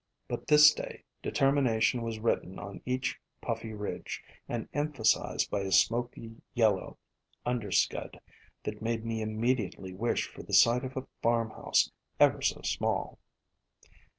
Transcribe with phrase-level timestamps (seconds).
[0.27, 6.37] But this day determination was written on each puffy ridge, and emphasized by a smoky
[6.55, 6.97] yellow
[7.45, 8.19] underscud
[8.63, 13.19] that made me immediately wish for the sight of a farmhouse, ever so small.